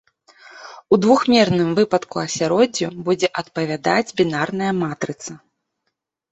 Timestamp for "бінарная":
4.19-4.73